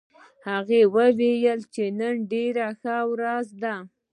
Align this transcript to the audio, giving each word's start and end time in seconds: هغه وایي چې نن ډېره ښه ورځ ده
هغه 0.47 0.77
وایي 0.93 1.33
چې 1.73 1.83
نن 1.99 2.15
ډېره 2.31 2.67
ښه 2.79 2.95
ورځ 3.11 3.47
ده 3.63 3.75